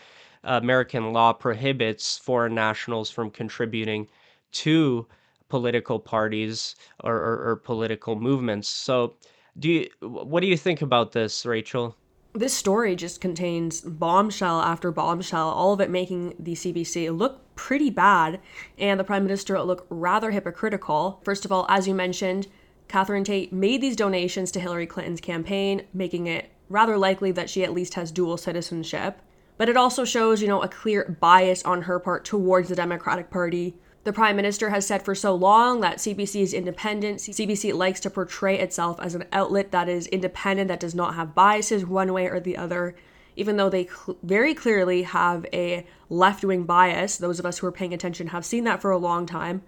American 0.45 1.13
law 1.13 1.33
prohibits 1.33 2.19
foreign 2.19 2.55
nationals 2.55 3.11
from 3.11 3.31
contributing 3.31 4.09
to 4.53 5.07
political 5.49 5.99
parties 5.99 6.77
or, 7.03 7.15
or, 7.15 7.51
or 7.51 7.57
political 7.57 8.17
movements. 8.17 8.69
So, 8.69 9.15
do 9.59 9.71
you 9.71 9.89
what 10.01 10.41
do 10.41 10.47
you 10.47 10.57
think 10.57 10.83
about 10.83 11.13
this, 11.13 11.47
Rachel? 11.47 11.97
This 12.33 12.53
story 12.53 12.97
just 12.97 13.21
contains 13.21 13.81
bombshell 13.81 14.61
after 14.61 14.91
bombshell, 14.91 15.49
all 15.51 15.73
of 15.73 15.81
it 15.81 15.89
making 15.89 16.35
the 16.41 16.55
CBC 16.55 17.17
look 17.17 17.55
pretty 17.55 17.91
bad 17.91 18.41
and 18.77 18.99
the 18.99 19.05
Prime 19.05 19.23
Minister 19.23 19.63
look 19.63 19.87
rather 19.89 20.33
hypocritical. 20.33 21.21
First 21.23 21.45
of 21.45 21.53
all, 21.53 21.65
as 21.69 21.87
you 21.87 21.95
mentioned, 21.95 22.49
Catherine 22.89 23.23
Tait 23.23 23.53
made 23.53 23.81
these 23.81 23.95
donations 23.95 24.51
to 24.51 24.61
Hillary 24.61 24.87
Clinton's 24.87 25.21
campaign, 25.21 25.83
making 25.95 26.27
it 26.27 26.51
rather 26.69 26.99
likely 26.99 27.31
that 27.31 27.49
she 27.49 27.63
at 27.63 27.73
least 27.73 27.95
has 27.95 28.11
dual 28.11 28.37
citizenship. 28.37 29.21
But 29.57 29.69
it 29.69 29.77
also 29.77 30.05
shows, 30.05 30.43
you 30.43 30.49
know, 30.49 30.63
a 30.63 30.69
clear 30.69 31.17
bias 31.21 31.63
on 31.65 31.83
her 31.83 31.99
part 31.99 32.25
towards 32.25 32.69
the 32.69 32.75
Democratic 32.75 33.31
Party, 33.31 33.75
the 34.05 34.13
Prime 34.13 34.37
Minister 34.37 34.69
has 34.69 34.87
said 34.87 35.03
for 35.03 35.15
so 35.15 35.35
long 35.35 35.81
that 35.81 35.97
CBC 35.97 36.43
is 36.43 36.53
independent. 36.53 37.21
CBC 37.21 37.73
likes 37.73 38.01
to 38.01 38.11
portray 38.11 38.59
itself 38.59 39.01
as 39.01 39.15
an 39.15 39.25
outlet 39.33 39.73
that 39.73 39.89
is 39.89 40.07
independent, 40.09 40.69
that 40.69 40.81
does 40.81 40.95
not 40.95 41.15
have 41.15 41.35
biases 41.35 41.87
one 41.87 42.13
way 42.13 42.27
or 42.27 42.39
the 42.39 42.59
other, 42.59 42.95
even 43.35 43.57
though 43.57 43.71
they 43.71 43.87
cl- 43.87 44.19
very 44.23 44.53
clearly 44.53 45.05
have 45.05 45.47
a 45.55 45.87
left 46.11 46.45
wing 46.45 46.65
bias. 46.65 47.17
Those 47.17 47.39
of 47.39 47.47
us 47.47 47.59
who 47.59 47.67
are 47.67 47.73
paying 47.73 47.95
attention 47.95 48.27
have 48.27 48.45
seen 48.45 48.65
that 48.65 48.83
for 48.83 48.91
a 48.91 48.99
long 48.99 49.25
time. 49.25 49.63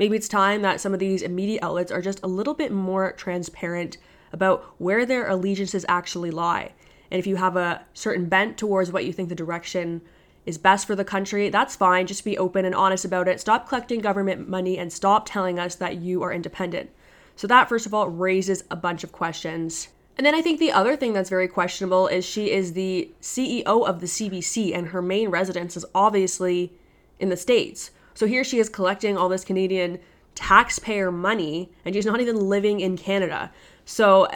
Maybe 0.00 0.16
it's 0.16 0.28
time 0.28 0.62
that 0.62 0.80
some 0.80 0.92
of 0.92 0.98
these 0.98 1.26
media 1.28 1.60
outlets 1.62 1.92
are 1.92 2.02
just 2.02 2.20
a 2.24 2.28
little 2.28 2.54
bit 2.54 2.72
more 2.72 3.12
transparent 3.12 3.98
about 4.32 4.64
where 4.78 5.06
their 5.06 5.28
allegiances 5.28 5.86
actually 5.88 6.32
lie. 6.32 6.72
And 7.10 7.18
if 7.18 7.26
you 7.26 7.36
have 7.36 7.56
a 7.56 7.84
certain 7.94 8.28
bent 8.28 8.56
towards 8.56 8.90
what 8.90 9.04
you 9.04 9.12
think 9.12 9.28
the 9.28 9.34
direction 9.34 10.02
is 10.44 10.58
best 10.58 10.86
for 10.86 10.94
the 10.94 11.04
country, 11.04 11.48
that's 11.48 11.76
fine. 11.76 12.06
Just 12.06 12.24
be 12.24 12.38
open 12.38 12.64
and 12.64 12.74
honest 12.74 13.04
about 13.04 13.28
it. 13.28 13.40
Stop 13.40 13.68
collecting 13.68 14.00
government 14.00 14.48
money 14.48 14.78
and 14.78 14.92
stop 14.92 15.26
telling 15.26 15.58
us 15.58 15.74
that 15.74 15.96
you 15.96 16.22
are 16.22 16.32
independent. 16.32 16.90
So, 17.34 17.46
that 17.48 17.68
first 17.68 17.84
of 17.84 17.92
all 17.92 18.08
raises 18.08 18.64
a 18.70 18.76
bunch 18.76 19.04
of 19.04 19.12
questions. 19.12 19.88
And 20.16 20.24
then 20.24 20.34
I 20.34 20.40
think 20.40 20.58
the 20.58 20.72
other 20.72 20.96
thing 20.96 21.12
that's 21.12 21.28
very 21.28 21.48
questionable 21.48 22.06
is 22.06 22.24
she 22.24 22.50
is 22.50 22.72
the 22.72 23.10
CEO 23.20 23.86
of 23.86 24.00
the 24.00 24.06
CBC 24.06 24.74
and 24.74 24.88
her 24.88 25.02
main 25.02 25.28
residence 25.28 25.76
is 25.76 25.84
obviously 25.94 26.72
in 27.18 27.28
the 27.28 27.36
States. 27.36 27.90
So 28.14 28.26
here 28.26 28.42
she 28.42 28.58
is 28.58 28.70
collecting 28.70 29.18
all 29.18 29.28
this 29.28 29.44
Canadian 29.44 29.98
taxpayer 30.34 31.12
money 31.12 31.70
and 31.84 31.94
she's 31.94 32.06
not 32.06 32.20
even 32.20 32.48
living 32.48 32.80
in 32.80 32.96
Canada. 32.96 33.52
So, 33.86 34.28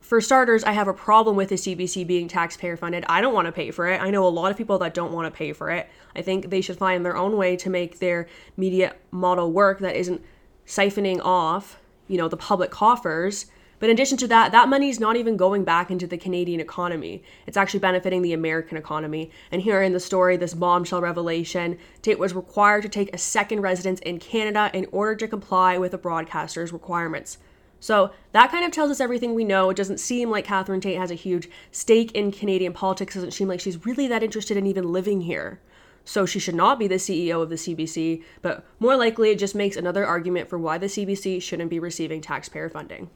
for 0.00 0.20
starters, 0.20 0.64
I 0.64 0.72
have 0.72 0.88
a 0.88 0.92
problem 0.92 1.36
with 1.36 1.48
the 1.48 1.54
CBC 1.54 2.06
being 2.06 2.28
taxpayer 2.28 2.76
funded. 2.76 3.04
I 3.08 3.22
don't 3.22 3.32
want 3.32 3.46
to 3.46 3.52
pay 3.52 3.70
for 3.70 3.86
it. 3.86 4.02
I 4.02 4.10
know 4.10 4.26
a 4.26 4.28
lot 4.28 4.50
of 4.50 4.58
people 4.58 4.78
that 4.80 4.92
don't 4.92 5.12
want 5.12 5.32
to 5.32 5.36
pay 5.36 5.54
for 5.54 5.70
it. 5.70 5.88
I 6.14 6.20
think 6.20 6.50
they 6.50 6.60
should 6.60 6.76
find 6.76 7.06
their 7.06 7.16
own 7.16 7.38
way 7.38 7.56
to 7.56 7.70
make 7.70 8.00
their 8.00 8.26
media 8.56 8.94
model 9.10 9.50
work 9.52 9.78
that 9.78 9.96
isn't 9.96 10.22
siphoning 10.66 11.20
off, 11.24 11.78
you 12.08 12.18
know, 12.18 12.28
the 12.28 12.36
public 12.36 12.70
coffers 12.70 13.46
but 13.78 13.90
in 13.90 13.94
addition 13.94 14.16
to 14.18 14.28
that, 14.28 14.52
that 14.52 14.68
money 14.68 14.88
is 14.88 15.00
not 15.00 15.16
even 15.16 15.36
going 15.36 15.64
back 15.64 15.90
into 15.90 16.06
the 16.06 16.16
Canadian 16.16 16.60
economy. 16.60 17.22
It's 17.46 17.56
actually 17.56 17.80
benefiting 17.80 18.22
the 18.22 18.32
American 18.32 18.78
economy. 18.78 19.30
And 19.50 19.60
here 19.60 19.82
in 19.82 19.92
the 19.92 20.00
story, 20.00 20.36
this 20.36 20.54
bombshell 20.54 21.02
revelation, 21.02 21.78
Tait 22.00 22.18
was 22.18 22.34
required 22.34 22.82
to 22.82 22.88
take 22.88 23.14
a 23.14 23.18
second 23.18 23.60
residence 23.60 24.00
in 24.00 24.18
Canada 24.18 24.70
in 24.72 24.86
order 24.92 25.14
to 25.16 25.28
comply 25.28 25.76
with 25.76 25.92
the 25.92 25.98
broadcaster's 25.98 26.72
requirements. 26.72 27.38
So 27.86 28.10
that 28.32 28.50
kind 28.50 28.64
of 28.64 28.72
tells 28.72 28.90
us 28.90 28.98
everything 28.98 29.32
we 29.32 29.44
know. 29.44 29.70
It 29.70 29.76
doesn't 29.76 30.00
seem 30.00 30.28
like 30.28 30.44
Catherine 30.44 30.80
Tait 30.80 30.98
has 30.98 31.12
a 31.12 31.14
huge 31.14 31.48
stake 31.70 32.10
in 32.16 32.32
Canadian 32.32 32.72
politics. 32.72 33.14
It 33.14 33.18
doesn't 33.20 33.30
seem 33.30 33.46
like 33.46 33.60
she's 33.60 33.86
really 33.86 34.08
that 34.08 34.24
interested 34.24 34.56
in 34.56 34.66
even 34.66 34.90
living 34.90 35.20
here. 35.20 35.60
So 36.04 36.26
she 36.26 36.40
should 36.40 36.56
not 36.56 36.80
be 36.80 36.88
the 36.88 36.96
CEO 36.96 37.40
of 37.40 37.48
the 37.48 37.54
CBC, 37.54 38.24
but 38.42 38.66
more 38.80 38.96
likely 38.96 39.30
it 39.30 39.38
just 39.38 39.54
makes 39.54 39.76
another 39.76 40.04
argument 40.04 40.48
for 40.48 40.58
why 40.58 40.78
the 40.78 40.86
CBC 40.86 41.40
shouldn't 41.40 41.70
be 41.70 41.78
receiving 41.78 42.20
taxpayer 42.20 42.68
funding. 42.68 43.08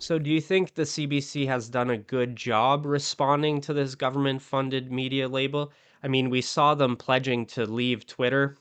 So, 0.00 0.18
do 0.18 0.30
you 0.30 0.40
think 0.40 0.74
the 0.74 0.82
CBC 0.82 1.46
has 1.46 1.68
done 1.68 1.90
a 1.90 1.96
good 1.96 2.34
job 2.34 2.86
responding 2.86 3.60
to 3.60 3.72
this 3.72 3.94
government 3.94 4.42
funded 4.42 4.90
media 4.90 5.28
label? 5.28 5.72
I 6.02 6.08
mean, 6.08 6.28
we 6.28 6.40
saw 6.40 6.74
them 6.74 6.96
pledging 6.96 7.46
to 7.46 7.66
leave 7.66 8.04
Twitter. 8.04 8.56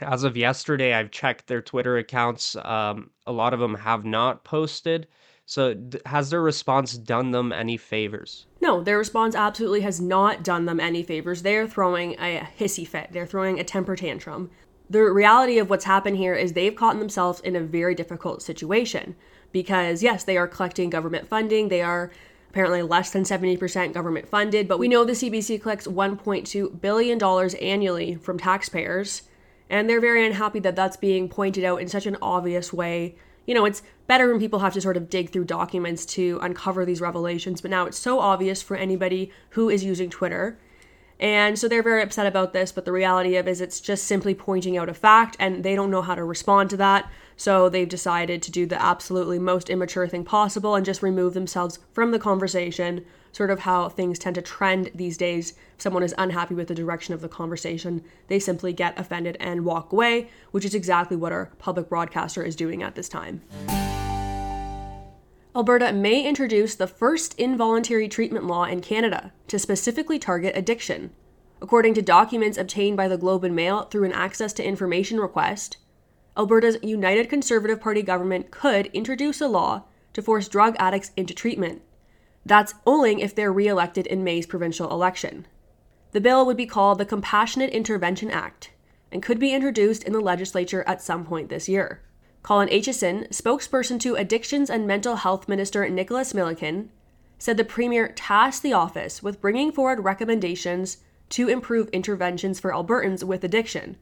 As 0.00 0.24
of 0.24 0.36
yesterday, 0.36 0.94
I've 0.94 1.10
checked 1.10 1.46
their 1.46 1.60
Twitter 1.60 1.98
accounts. 1.98 2.56
Um, 2.56 3.10
a 3.26 3.32
lot 3.32 3.52
of 3.52 3.60
them 3.60 3.74
have 3.74 4.04
not 4.04 4.44
posted. 4.44 5.06
So, 5.46 5.74
has 6.06 6.30
their 6.30 6.40
response 6.40 6.96
done 6.96 7.32
them 7.32 7.52
any 7.52 7.76
favors? 7.76 8.46
No, 8.60 8.84
their 8.84 8.98
response 8.98 9.34
absolutely 9.34 9.80
has 9.80 10.00
not 10.00 10.44
done 10.44 10.64
them 10.66 10.78
any 10.78 11.02
favors. 11.02 11.42
They're 11.42 11.66
throwing 11.66 12.12
a 12.20 12.46
hissy 12.56 12.86
fit, 12.86 13.08
they're 13.10 13.26
throwing 13.26 13.58
a 13.58 13.64
temper 13.64 13.96
tantrum. 13.96 14.50
The 14.88 15.02
reality 15.02 15.58
of 15.58 15.68
what's 15.68 15.84
happened 15.84 16.16
here 16.18 16.34
is 16.34 16.52
they've 16.52 16.74
caught 16.74 16.98
themselves 16.98 17.40
in 17.40 17.56
a 17.56 17.60
very 17.60 17.94
difficult 17.94 18.42
situation 18.42 19.16
because, 19.52 20.02
yes, 20.02 20.24
they 20.24 20.36
are 20.36 20.48
collecting 20.48 20.90
government 20.90 21.28
funding. 21.28 21.68
They 21.68 21.82
are 21.82 22.10
apparently 22.50 22.82
less 22.82 23.10
than 23.10 23.22
70% 23.22 23.92
government 23.92 24.28
funded, 24.28 24.66
but 24.66 24.78
we 24.78 24.88
know 24.88 25.04
the 25.04 25.12
CBC 25.12 25.62
collects 25.62 25.86
$1.2 25.86 26.80
billion 26.80 27.22
annually 27.62 28.16
from 28.16 28.38
taxpayers, 28.38 29.22
and 29.70 29.88
they're 29.88 30.00
very 30.00 30.26
unhappy 30.26 30.58
that 30.58 30.76
that's 30.76 30.96
being 30.96 31.28
pointed 31.28 31.64
out 31.64 31.80
in 31.80 31.88
such 31.88 32.04
an 32.04 32.18
obvious 32.20 32.72
way. 32.72 33.14
You 33.46 33.54
know, 33.54 33.64
it's 33.64 33.82
better 34.06 34.28
when 34.30 34.40
people 34.40 34.58
have 34.58 34.74
to 34.74 34.80
sort 34.80 34.96
of 34.96 35.08
dig 35.08 35.30
through 35.30 35.44
documents 35.44 36.04
to 36.06 36.38
uncover 36.42 36.84
these 36.84 37.00
revelations, 37.00 37.60
but 37.60 37.70
now 37.70 37.86
it's 37.86 37.98
so 37.98 38.18
obvious 38.18 38.60
for 38.60 38.76
anybody 38.76 39.32
who 39.50 39.70
is 39.70 39.84
using 39.84 40.10
Twitter. 40.10 40.58
And 41.20 41.58
so 41.58 41.68
they're 41.68 41.82
very 41.82 42.02
upset 42.02 42.26
about 42.26 42.52
this, 42.52 42.72
but 42.72 42.84
the 42.84 42.92
reality 42.92 43.36
of 43.36 43.46
is 43.46 43.60
it's 43.60 43.80
just 43.80 44.04
simply 44.04 44.34
pointing 44.34 44.76
out 44.76 44.88
a 44.88 44.94
fact 44.94 45.36
and 45.38 45.62
they 45.62 45.74
don't 45.74 45.90
know 45.90 46.02
how 46.02 46.14
to 46.14 46.24
respond 46.24 46.70
to 46.70 46.76
that. 46.78 47.10
So 47.36 47.68
they've 47.68 47.88
decided 47.88 48.42
to 48.42 48.50
do 48.50 48.66
the 48.66 48.82
absolutely 48.82 49.38
most 49.38 49.70
immature 49.70 50.08
thing 50.08 50.24
possible 50.24 50.74
and 50.74 50.84
just 50.84 51.02
remove 51.02 51.34
themselves 51.34 51.78
from 51.92 52.10
the 52.10 52.18
conversation, 52.18 53.04
sort 53.32 53.50
of 53.50 53.60
how 53.60 53.88
things 53.88 54.18
tend 54.18 54.34
to 54.34 54.42
trend 54.42 54.90
these 54.94 55.16
days. 55.16 55.54
If 55.76 55.82
someone 55.82 56.02
is 56.02 56.14
unhappy 56.18 56.54
with 56.54 56.68
the 56.68 56.74
direction 56.74 57.14
of 57.14 57.20
the 57.20 57.28
conversation, 57.28 58.02
they 58.28 58.38
simply 58.38 58.72
get 58.72 58.98
offended 58.98 59.36
and 59.40 59.64
walk 59.64 59.92
away, 59.92 60.28
which 60.50 60.64
is 60.64 60.74
exactly 60.74 61.16
what 61.16 61.32
our 61.32 61.50
public 61.58 61.88
broadcaster 61.88 62.42
is 62.42 62.56
doing 62.56 62.82
at 62.82 62.94
this 62.94 63.08
time. 63.08 63.42
Alberta 65.54 65.92
may 65.92 66.24
introduce 66.24 66.76
the 66.76 66.86
first 66.86 67.34
involuntary 67.38 68.08
treatment 68.08 68.46
law 68.46 68.64
in 68.64 68.80
Canada 68.80 69.32
to 69.48 69.58
specifically 69.58 70.18
target 70.18 70.56
addiction. 70.56 71.10
According 71.60 71.94
to 71.94 72.02
documents 72.02 72.56
obtained 72.56 72.96
by 72.96 73.08
the 73.08 73.18
Globe 73.18 73.44
and 73.44 73.54
Mail 73.54 73.82
through 73.82 74.04
an 74.04 74.12
access 74.12 74.52
to 74.54 74.64
information 74.64 75.18
request, 75.18 75.76
Alberta's 76.36 76.78
United 76.82 77.28
Conservative 77.28 77.80
Party 77.80 78.02
government 78.02 78.50
could 78.50 78.86
introduce 78.94 79.40
a 79.40 79.48
law 79.48 79.82
to 80.12 80.22
force 80.22 80.48
drug 80.48 80.76
addicts 80.78 81.10
into 81.16 81.34
treatment. 81.34 81.82
That's 82.44 82.74
only 82.86 83.22
if 83.22 83.34
they're 83.34 83.52
re 83.52 83.68
elected 83.68 84.06
in 84.06 84.24
May's 84.24 84.46
provincial 84.46 84.90
election. 84.90 85.46
The 86.12 86.20
bill 86.20 86.44
would 86.46 86.56
be 86.56 86.66
called 86.66 86.98
the 86.98 87.04
Compassionate 87.04 87.70
Intervention 87.70 88.30
Act 88.30 88.70
and 89.12 89.22
could 89.22 89.38
be 89.38 89.52
introduced 89.52 90.04
in 90.04 90.12
the 90.12 90.20
legislature 90.20 90.84
at 90.86 91.02
some 91.02 91.24
point 91.24 91.48
this 91.48 91.68
year. 91.68 92.02
Colin 92.42 92.68
Aitchison, 92.68 93.28
spokesperson 93.28 94.00
to 94.00 94.16
Addictions 94.16 94.70
and 94.70 94.86
Mental 94.86 95.16
Health 95.16 95.48
Minister 95.48 95.88
Nicholas 95.88 96.32
Milliken, 96.32 96.90
said 97.38 97.56
the 97.56 97.64
Premier 97.64 98.08
tasked 98.08 98.62
the 98.62 98.72
office 98.72 99.22
with 99.22 99.40
bringing 99.40 99.72
forward 99.72 100.04
recommendations 100.04 100.98
to 101.30 101.48
improve 101.48 101.88
interventions 101.88 102.58
for 102.58 102.72
Albertans 102.72 103.22
with 103.22 103.44
addiction 103.44 103.96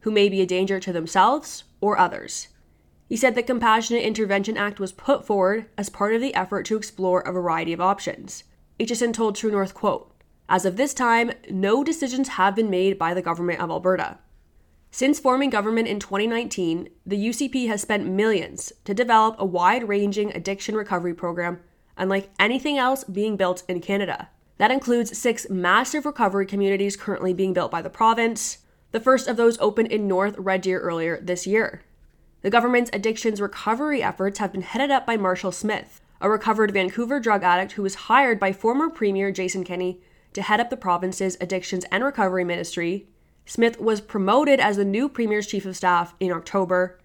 who 0.00 0.10
may 0.10 0.28
be 0.28 0.42
a 0.42 0.46
danger 0.46 0.78
to 0.78 0.92
themselves 0.92 1.64
or 1.80 1.98
others. 1.98 2.48
He 3.06 3.16
said 3.16 3.34
the 3.34 3.42
Compassionate 3.42 4.02
Intervention 4.02 4.56
Act 4.56 4.80
was 4.80 4.92
put 4.92 5.26
forward 5.26 5.66
as 5.76 5.90
part 5.90 6.14
of 6.14 6.20
the 6.20 6.34
effort 6.34 6.64
to 6.66 6.76
explore 6.76 7.20
a 7.20 7.32
variety 7.32 7.72
of 7.72 7.80
options. 7.80 8.44
Aitchison 8.80 9.12
told 9.12 9.36
True 9.36 9.50
North, 9.50 9.74
quote, 9.74 10.10
As 10.48 10.64
of 10.64 10.76
this 10.76 10.94
time, 10.94 11.32
no 11.50 11.84
decisions 11.84 12.30
have 12.30 12.56
been 12.56 12.70
made 12.70 12.98
by 12.98 13.12
the 13.14 13.22
government 13.22 13.60
of 13.60 13.70
Alberta. 13.70 14.18
Since 14.90 15.20
forming 15.20 15.50
government 15.50 15.88
in 15.88 15.98
2019, 15.98 16.88
the 17.04 17.28
UCP 17.28 17.66
has 17.66 17.82
spent 17.82 18.06
millions 18.06 18.72
to 18.84 18.94
develop 18.94 19.36
a 19.38 19.44
wide 19.44 19.88
ranging 19.88 20.34
addiction 20.34 20.76
recovery 20.76 21.14
program, 21.14 21.60
unlike 21.96 22.30
anything 22.38 22.78
else 22.78 23.04
being 23.04 23.36
built 23.36 23.64
in 23.68 23.80
Canada. 23.80 24.28
That 24.58 24.70
includes 24.70 25.18
six 25.18 25.50
massive 25.50 26.06
recovery 26.06 26.46
communities 26.46 26.96
currently 26.96 27.34
being 27.34 27.52
built 27.52 27.72
by 27.72 27.82
the 27.82 27.90
province, 27.90 28.58
the 28.92 29.00
first 29.00 29.26
of 29.26 29.36
those 29.36 29.58
opened 29.58 29.90
in 29.90 30.06
North 30.06 30.38
Red 30.38 30.60
Deer 30.60 30.78
earlier 30.78 31.18
this 31.20 31.46
year. 31.46 31.82
The 32.44 32.50
government's 32.50 32.90
addictions 32.92 33.40
recovery 33.40 34.02
efforts 34.02 34.38
have 34.38 34.52
been 34.52 34.60
headed 34.60 34.90
up 34.90 35.06
by 35.06 35.16
Marshall 35.16 35.50
Smith, 35.50 36.02
a 36.20 36.28
recovered 36.28 36.72
Vancouver 36.72 37.18
drug 37.18 37.42
addict 37.42 37.72
who 37.72 37.82
was 37.82 37.94
hired 37.94 38.38
by 38.38 38.52
former 38.52 38.90
Premier 38.90 39.32
Jason 39.32 39.64
Kenney 39.64 40.02
to 40.34 40.42
head 40.42 40.60
up 40.60 40.68
the 40.68 40.76
province's 40.76 41.38
addictions 41.40 41.86
and 41.90 42.04
recovery 42.04 42.44
ministry. 42.44 43.06
Smith 43.46 43.80
was 43.80 44.02
promoted 44.02 44.60
as 44.60 44.76
the 44.76 44.84
new 44.84 45.08
Premier's 45.08 45.46
chief 45.46 45.64
of 45.64 45.74
staff 45.74 46.14
in 46.20 46.32
October. 46.32 47.00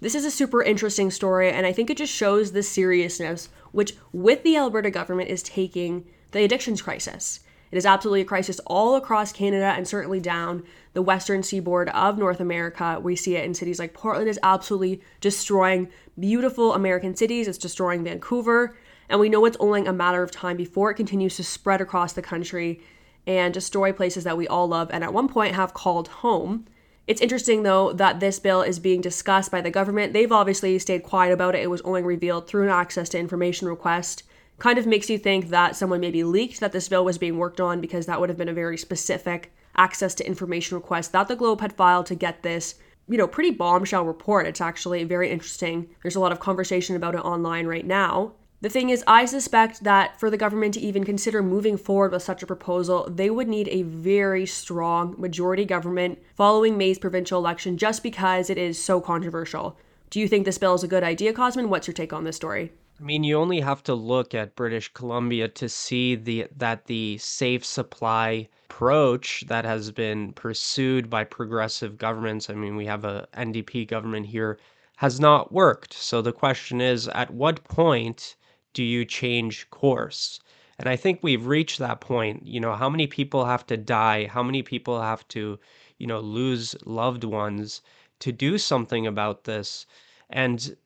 This 0.00 0.14
is 0.14 0.24
a 0.24 0.30
super 0.30 0.62
interesting 0.62 1.10
story, 1.10 1.50
and 1.50 1.66
I 1.66 1.72
think 1.74 1.90
it 1.90 1.98
just 1.98 2.14
shows 2.14 2.52
the 2.52 2.62
seriousness 2.62 3.50
which, 3.72 3.94
with 4.14 4.42
the 4.42 4.56
Alberta 4.56 4.90
government, 4.90 5.28
is 5.28 5.42
taking 5.42 6.06
the 6.30 6.44
addictions 6.44 6.80
crisis. 6.80 7.40
It 7.70 7.76
is 7.76 7.84
absolutely 7.84 8.22
a 8.22 8.24
crisis 8.24 8.58
all 8.66 8.96
across 8.96 9.32
Canada 9.32 9.66
and 9.66 9.86
certainly 9.86 10.20
down 10.20 10.64
the 10.98 11.02
western 11.02 11.44
seaboard 11.44 11.88
of 11.90 12.18
North 12.18 12.40
America. 12.40 12.98
We 13.00 13.14
see 13.14 13.36
it 13.36 13.44
in 13.44 13.54
cities 13.54 13.78
like 13.78 13.94
Portland 13.94 14.28
is 14.28 14.40
absolutely 14.42 15.00
destroying 15.20 15.88
beautiful 16.18 16.74
American 16.74 17.14
cities. 17.14 17.46
It's 17.46 17.56
destroying 17.56 18.02
Vancouver. 18.02 18.76
And 19.08 19.20
we 19.20 19.28
know 19.28 19.44
it's 19.44 19.56
only 19.60 19.86
a 19.86 19.92
matter 19.92 20.24
of 20.24 20.32
time 20.32 20.56
before 20.56 20.90
it 20.90 20.96
continues 20.96 21.36
to 21.36 21.44
spread 21.44 21.80
across 21.80 22.14
the 22.14 22.20
country 22.20 22.82
and 23.28 23.54
destroy 23.54 23.92
places 23.92 24.24
that 24.24 24.36
we 24.36 24.48
all 24.48 24.66
love 24.66 24.90
and 24.92 25.04
at 25.04 25.12
one 25.12 25.28
point 25.28 25.54
have 25.54 25.72
called 25.72 26.08
home. 26.08 26.64
It's 27.06 27.20
interesting, 27.20 27.62
though, 27.62 27.92
that 27.92 28.18
this 28.18 28.40
bill 28.40 28.62
is 28.62 28.80
being 28.80 29.00
discussed 29.00 29.52
by 29.52 29.60
the 29.60 29.70
government. 29.70 30.14
They've 30.14 30.32
obviously 30.32 30.76
stayed 30.80 31.04
quiet 31.04 31.32
about 31.32 31.54
it. 31.54 31.62
It 31.62 31.70
was 31.70 31.80
only 31.82 32.02
revealed 32.02 32.48
through 32.48 32.64
an 32.64 32.70
access 32.70 33.08
to 33.10 33.20
information 33.20 33.68
request 33.68 34.24
kind 34.58 34.78
of 34.78 34.86
makes 34.88 35.08
you 35.08 35.16
think 35.18 35.50
that 35.50 35.76
someone 35.76 36.00
maybe 36.00 36.24
leaked 36.24 36.58
that 36.58 36.72
this 36.72 36.88
bill 36.88 37.04
was 37.04 37.18
being 37.18 37.38
worked 37.38 37.60
on 37.60 37.80
because 37.80 38.06
that 38.06 38.18
would 38.18 38.28
have 38.28 38.38
been 38.38 38.48
a 38.48 38.52
very 38.52 38.76
specific 38.76 39.52
access 39.78 40.14
to 40.16 40.26
information 40.26 40.76
request 40.76 41.12
that 41.12 41.28
the 41.28 41.36
Globe 41.36 41.60
had 41.60 41.72
filed 41.72 42.06
to 42.06 42.14
get 42.14 42.42
this, 42.42 42.74
you 43.08 43.16
know, 43.16 43.26
pretty 43.26 43.50
bombshell 43.50 44.04
report. 44.04 44.46
It's 44.46 44.60
actually 44.60 45.04
very 45.04 45.30
interesting. 45.30 45.88
There's 46.02 46.16
a 46.16 46.20
lot 46.20 46.32
of 46.32 46.40
conversation 46.40 46.96
about 46.96 47.14
it 47.14 47.24
online 47.24 47.66
right 47.66 47.86
now. 47.86 48.32
The 48.60 48.68
thing 48.68 48.90
is, 48.90 49.04
I 49.06 49.24
suspect 49.24 49.84
that 49.84 50.18
for 50.18 50.30
the 50.30 50.36
government 50.36 50.74
to 50.74 50.80
even 50.80 51.04
consider 51.04 51.44
moving 51.44 51.76
forward 51.76 52.10
with 52.10 52.24
such 52.24 52.42
a 52.42 52.46
proposal, 52.46 53.08
they 53.08 53.30
would 53.30 53.46
need 53.46 53.68
a 53.68 53.82
very 53.82 54.46
strong 54.46 55.14
majority 55.16 55.64
government 55.64 56.18
following 56.34 56.76
May's 56.76 56.98
provincial 56.98 57.38
election 57.38 57.78
just 57.78 58.02
because 58.02 58.50
it 58.50 58.58
is 58.58 58.82
so 58.82 59.00
controversial. 59.00 59.78
Do 60.10 60.18
you 60.18 60.26
think 60.26 60.44
this 60.44 60.58
bill 60.58 60.74
is 60.74 60.82
a 60.82 60.88
good 60.88 61.04
idea, 61.04 61.32
Cosmin? 61.32 61.68
What's 61.68 61.86
your 61.86 61.94
take 61.94 62.12
on 62.12 62.24
this 62.24 62.34
story? 62.34 62.72
I 63.00 63.04
mean, 63.04 63.22
you 63.22 63.36
only 63.36 63.60
have 63.60 63.84
to 63.84 63.94
look 63.94 64.34
at 64.34 64.56
British 64.56 64.92
Columbia 64.92 65.46
to 65.48 65.68
see 65.68 66.16
the 66.16 66.48
that 66.56 66.86
the 66.86 67.16
safe 67.18 67.64
supply 67.64 68.48
approach 68.70 69.44
that 69.48 69.64
has 69.64 69.90
been 69.90 70.32
pursued 70.34 71.08
by 71.08 71.24
progressive 71.24 71.96
governments. 71.96 72.50
I 72.50 72.54
mean, 72.54 72.76
we 72.76 72.84
have 72.84 73.04
a 73.04 73.26
NDP 73.34 73.88
government 73.88 74.26
here 74.26 74.58
has 74.96 75.18
not 75.18 75.50
worked. 75.50 75.94
So 75.94 76.20
the 76.20 76.32
question 76.32 76.80
is 76.80 77.08
at 77.08 77.32
what 77.32 77.64
point 77.64 78.36
do 78.74 78.84
you 78.84 79.04
change 79.04 79.70
course? 79.70 80.40
And 80.78 80.88
I 80.88 80.96
think 80.96 81.20
we've 81.22 81.46
reached 81.46 81.78
that 81.78 82.00
point. 82.00 82.46
You 82.46 82.60
know, 82.60 82.74
how 82.74 82.90
many 82.90 83.06
people 83.06 83.46
have 83.46 83.66
to 83.68 83.76
die? 83.76 84.26
How 84.26 84.42
many 84.42 84.62
people 84.62 85.00
have 85.00 85.26
to, 85.28 85.58
you 85.98 86.06
know, 86.06 86.20
lose 86.20 86.76
loved 86.84 87.24
ones 87.24 87.80
to 88.20 88.32
do 88.32 88.58
something 88.58 89.06
about 89.06 89.44
this? 89.44 89.86
And 90.28 90.76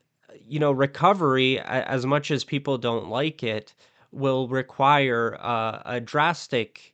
you 0.46 0.58
know, 0.58 0.72
recovery, 0.72 1.58
as 1.60 2.06
much 2.06 2.30
as 2.30 2.44
people 2.44 2.78
don't 2.78 3.08
like 3.08 3.42
it, 3.42 3.74
will 4.12 4.48
require 4.48 5.36
uh, 5.40 5.82
a 5.84 6.00
drastic 6.00 6.91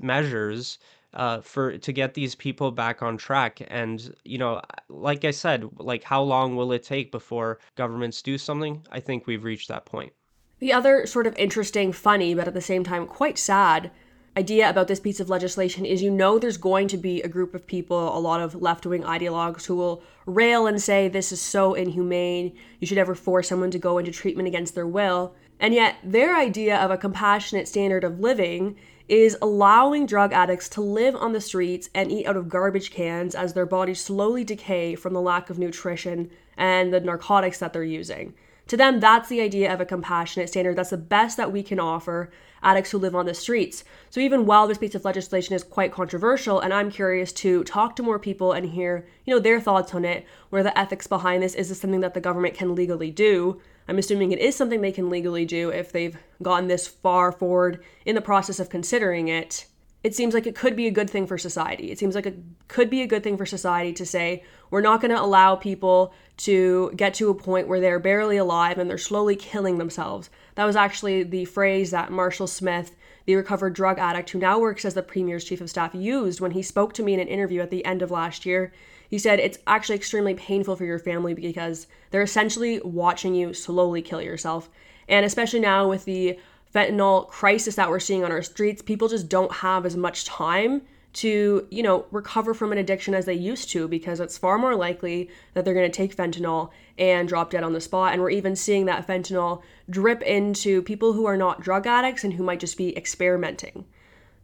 measures 0.00 0.78
uh, 1.14 1.40
for 1.40 1.76
to 1.78 1.92
get 1.92 2.14
these 2.14 2.34
people 2.34 2.70
back 2.70 3.02
on 3.02 3.16
track. 3.16 3.60
And 3.68 4.14
you 4.24 4.38
know, 4.38 4.60
like 4.88 5.24
I 5.24 5.30
said, 5.30 5.68
like 5.78 6.04
how 6.04 6.22
long 6.22 6.56
will 6.56 6.72
it 6.72 6.82
take 6.82 7.10
before 7.10 7.58
governments 7.76 8.22
do 8.22 8.38
something? 8.38 8.86
I 8.90 9.00
think 9.00 9.26
we've 9.26 9.44
reached 9.44 9.68
that 9.68 9.86
point. 9.86 10.12
The 10.60 10.72
other 10.72 11.06
sort 11.06 11.26
of 11.26 11.36
interesting, 11.38 11.92
funny, 11.92 12.34
but 12.34 12.46
at 12.46 12.54
the 12.54 12.60
same 12.60 12.84
time 12.84 13.06
quite 13.06 13.38
sad 13.38 13.90
idea 14.36 14.70
about 14.70 14.86
this 14.86 15.00
piece 15.00 15.18
of 15.18 15.28
legislation 15.28 15.84
is 15.84 16.02
you 16.02 16.10
know 16.10 16.38
there's 16.38 16.56
going 16.56 16.86
to 16.88 16.96
be 16.96 17.20
a 17.22 17.28
group 17.28 17.54
of 17.54 17.66
people, 17.66 18.16
a 18.16 18.20
lot 18.20 18.40
of 18.40 18.54
left 18.54 18.86
wing 18.86 19.02
ideologues 19.02 19.66
who 19.66 19.74
will 19.74 20.02
rail 20.26 20.66
and 20.66 20.80
say 20.80 21.08
this 21.08 21.32
is 21.32 21.40
so 21.40 21.74
inhumane, 21.74 22.56
you 22.78 22.86
should 22.86 22.98
ever 22.98 23.14
force 23.14 23.48
someone 23.48 23.70
to 23.70 23.78
go 23.78 23.98
into 23.98 24.12
treatment 24.12 24.46
against 24.46 24.74
their 24.74 24.86
will. 24.86 25.34
And 25.58 25.74
yet, 25.74 25.96
their 26.04 26.36
idea 26.36 26.78
of 26.78 26.90
a 26.90 26.96
compassionate 26.96 27.68
standard 27.68 28.04
of 28.04 28.20
living 28.20 28.76
is 29.10 29.36
allowing 29.42 30.06
drug 30.06 30.32
addicts 30.32 30.68
to 30.68 30.80
live 30.80 31.16
on 31.16 31.32
the 31.32 31.40
streets 31.40 31.90
and 31.94 32.12
eat 32.12 32.26
out 32.26 32.36
of 32.36 32.48
garbage 32.48 32.92
cans 32.92 33.34
as 33.34 33.52
their 33.52 33.66
bodies 33.66 34.00
slowly 34.00 34.44
decay 34.44 34.94
from 34.94 35.12
the 35.12 35.20
lack 35.20 35.50
of 35.50 35.58
nutrition 35.58 36.30
and 36.56 36.92
the 36.92 37.00
narcotics 37.00 37.58
that 37.58 37.72
they're 37.72 37.82
using. 37.82 38.32
To 38.68 38.76
them, 38.76 39.00
that's 39.00 39.28
the 39.28 39.40
idea 39.40 39.72
of 39.74 39.80
a 39.80 39.84
compassionate 39.84 40.48
standard. 40.48 40.76
That's 40.76 40.90
the 40.90 40.96
best 40.96 41.36
that 41.38 41.50
we 41.50 41.64
can 41.64 41.80
offer 41.80 42.30
addicts 42.62 42.90
who 42.90 42.98
live 42.98 43.14
on 43.14 43.26
the 43.26 43.34
streets. 43.34 43.84
So 44.10 44.20
even 44.20 44.46
while 44.46 44.66
this 44.66 44.78
piece 44.78 44.94
of 44.94 45.04
legislation 45.04 45.54
is 45.54 45.62
quite 45.62 45.92
controversial, 45.92 46.60
and 46.60 46.74
I'm 46.74 46.90
curious 46.90 47.32
to 47.34 47.64
talk 47.64 47.96
to 47.96 48.02
more 48.02 48.18
people 48.18 48.52
and 48.52 48.70
hear, 48.70 49.06
you 49.24 49.34
know, 49.34 49.40
their 49.40 49.60
thoughts 49.60 49.94
on 49.94 50.04
it, 50.04 50.26
where 50.50 50.62
the 50.62 50.78
ethics 50.78 51.06
behind 51.06 51.42
this? 51.42 51.54
Is 51.54 51.68
this 51.68 51.80
something 51.80 52.00
that 52.00 52.14
the 52.14 52.20
government 52.20 52.54
can 52.54 52.74
legally 52.74 53.10
do? 53.10 53.60
I'm 53.88 53.98
assuming 53.98 54.32
it 54.32 54.38
is 54.38 54.54
something 54.54 54.80
they 54.80 54.92
can 54.92 55.10
legally 55.10 55.44
do 55.44 55.70
if 55.70 55.90
they've 55.90 56.16
gotten 56.42 56.68
this 56.68 56.86
far 56.86 57.32
forward 57.32 57.82
in 58.04 58.14
the 58.14 58.20
process 58.20 58.60
of 58.60 58.70
considering 58.70 59.28
it. 59.28 59.66
It 60.02 60.14
seems 60.14 60.32
like 60.32 60.46
it 60.46 60.54
could 60.54 60.76
be 60.76 60.86
a 60.86 60.90
good 60.90 61.10
thing 61.10 61.26
for 61.26 61.36
society. 61.36 61.90
It 61.90 61.98
seems 61.98 62.14
like 62.14 62.24
it 62.24 62.38
could 62.68 62.88
be 62.88 63.02
a 63.02 63.06
good 63.06 63.22
thing 63.22 63.36
for 63.36 63.44
society 63.44 63.92
to 63.94 64.06
say, 64.06 64.44
we're 64.70 64.80
not 64.80 65.02
going 65.02 65.14
to 65.14 65.20
allow 65.20 65.56
people 65.56 66.14
to 66.38 66.90
get 66.96 67.12
to 67.14 67.28
a 67.28 67.34
point 67.34 67.68
where 67.68 67.80
they're 67.80 67.98
barely 67.98 68.38
alive 68.38 68.78
and 68.78 68.88
they're 68.88 68.96
slowly 68.96 69.36
killing 69.36 69.76
themselves. 69.76 70.30
That 70.54 70.64
was 70.64 70.76
actually 70.76 71.24
the 71.24 71.44
phrase 71.44 71.90
that 71.90 72.10
Marshall 72.10 72.46
Smith, 72.46 72.96
the 73.26 73.34
recovered 73.34 73.74
drug 73.74 73.98
addict 73.98 74.30
who 74.30 74.38
now 74.38 74.58
works 74.58 74.86
as 74.86 74.94
the 74.94 75.02
Premier's 75.02 75.44
Chief 75.44 75.60
of 75.60 75.68
Staff, 75.68 75.94
used 75.94 76.40
when 76.40 76.52
he 76.52 76.62
spoke 76.62 76.94
to 76.94 77.02
me 77.02 77.12
in 77.12 77.20
an 77.20 77.28
interview 77.28 77.60
at 77.60 77.70
the 77.70 77.84
end 77.84 78.00
of 78.00 78.10
last 78.10 78.46
year. 78.46 78.72
He 79.10 79.18
said 79.18 79.38
it's 79.38 79.58
actually 79.66 79.96
extremely 79.96 80.34
painful 80.34 80.76
for 80.76 80.84
your 80.84 80.98
family 80.98 81.34
because 81.34 81.88
they're 82.10 82.22
essentially 82.22 82.80
watching 82.80 83.34
you 83.34 83.52
slowly 83.52 84.00
kill 84.00 84.22
yourself. 84.22 84.70
And 85.08 85.26
especially 85.26 85.60
now 85.60 85.88
with 85.88 86.04
the 86.04 86.38
fentanyl 86.74 87.28
crisis 87.28 87.74
that 87.74 87.90
we're 87.90 88.00
seeing 88.00 88.24
on 88.24 88.32
our 88.32 88.42
streets, 88.42 88.82
people 88.82 89.08
just 89.08 89.28
don't 89.28 89.52
have 89.52 89.84
as 89.86 89.96
much 89.96 90.24
time 90.24 90.82
to, 91.12 91.66
you 91.70 91.82
know, 91.82 92.06
recover 92.10 92.54
from 92.54 92.72
an 92.72 92.78
addiction 92.78 93.14
as 93.14 93.26
they 93.26 93.34
used 93.34 93.70
to 93.70 93.88
because 93.88 94.20
it's 94.20 94.38
far 94.38 94.58
more 94.58 94.76
likely 94.76 95.28
that 95.54 95.64
they're 95.64 95.74
going 95.74 95.90
to 95.90 95.96
take 95.96 96.14
fentanyl 96.14 96.70
and 96.98 97.28
drop 97.28 97.50
dead 97.50 97.64
on 97.64 97.72
the 97.72 97.80
spot. 97.80 98.12
And 98.12 98.22
we're 98.22 98.30
even 98.30 98.54
seeing 98.54 98.86
that 98.86 99.06
fentanyl 99.06 99.62
drip 99.88 100.22
into 100.22 100.82
people 100.82 101.12
who 101.12 101.26
are 101.26 101.36
not 101.36 101.60
drug 101.60 101.86
addicts 101.86 102.22
and 102.22 102.32
who 102.32 102.44
might 102.44 102.60
just 102.60 102.76
be 102.76 102.96
experimenting. 102.96 103.84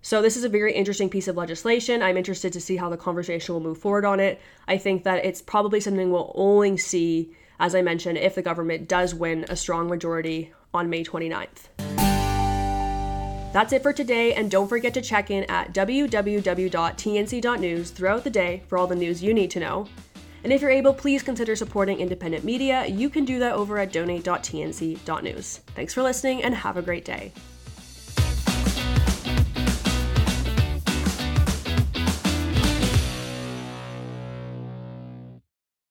So, 0.03 0.23
this 0.23 0.37
is 0.37 0.45
a 0.45 0.49
very 0.49 0.73
interesting 0.73 1.09
piece 1.09 1.27
of 1.27 1.37
legislation. 1.37 2.01
I'm 2.01 2.17
interested 2.17 2.53
to 2.53 2.61
see 2.61 2.77
how 2.77 2.89
the 2.89 2.97
conversation 2.97 3.55
will 3.55 3.61
move 3.61 3.79
forward 3.79 4.05
on 4.05 4.21
it. 4.21 4.41
I 4.69 4.79
think 4.79 5.03
that 5.03 5.25
it's 5.25 5.43
probably 5.43 5.81
something 5.81 6.13
we'll 6.13 6.33
only 6.37 6.77
see, 6.77 7.33
as 7.59 7.75
I 7.75 7.83
mentioned, 7.83 8.19
if 8.19 8.37
the 8.37 8.43
government 8.43 8.89
does 8.89 9.17
win 9.17 9.47
a 9.49 9.57
strong 9.57 9.89
majority 9.89 10.53
on 10.73 10.91
May 10.91 11.03
29th. 11.03 12.06
That's 13.57 13.73
it 13.73 13.83
for 13.83 13.95
today, 13.95 14.35
and 14.35 14.51
don't 14.51 14.69
forget 14.69 14.93
to 14.93 15.01
check 15.01 15.31
in 15.31 15.45
at 15.45 15.73
www.tnc.news 15.73 17.91
throughout 17.91 18.23
the 18.23 18.29
day 18.29 18.63
for 18.69 18.77
all 18.77 18.87
the 18.87 18.95
news 18.95 19.23
you 19.23 19.33
need 19.33 19.51
to 19.53 19.61
know. 19.61 19.89
And 20.45 20.53
if 20.53 20.61
you're 20.61 20.71
able, 20.71 20.93
please 20.93 21.23
consider 21.23 21.57
supporting 21.57 21.99
independent 21.99 22.45
media. 22.45 22.85
You 22.85 23.09
can 23.09 23.25
do 23.25 23.39
that 23.39 23.55
over 23.55 23.79
at 23.79 23.95
donate.tnc.news. 23.95 25.61
Thanks 25.75 25.95
for 25.95 26.03
listening, 26.03 26.43
and 26.43 26.55
have 26.55 26.77
a 26.77 26.83
great 26.83 27.07
day. 27.07 27.33